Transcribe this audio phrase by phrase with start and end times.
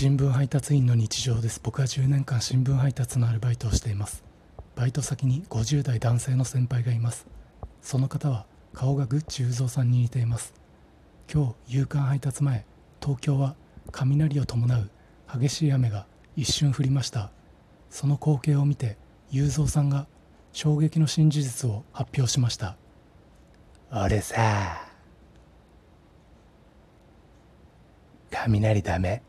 [0.00, 1.60] 新聞配達員の日常です。
[1.60, 4.22] 僕は10年間新聞配達のアルバイトをしています。
[4.76, 7.26] バイト先に50代男性の先輩がいます。
[7.82, 10.54] その方は顔がグッチ雄三さんに似ています。
[11.28, 12.64] 今日夕刊配達前
[13.02, 13.56] 東京は
[13.90, 14.88] 雷を伴う
[15.36, 16.06] 激しい雨が
[16.36, 17.32] 一瞬降りました。
[17.90, 18.98] その光景を見て
[19.32, 20.06] 雄三さんが
[20.52, 22.76] 衝撃の新事実を発表しました。
[23.90, 24.80] 俺さ。
[28.30, 29.27] 雷ダメ。